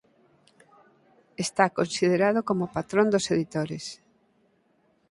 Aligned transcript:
Está 1.45 1.65
considerado 1.79 2.39
como 2.49 2.71
patrón 2.75 3.07
dos 3.13 3.25
editores. 3.33 3.85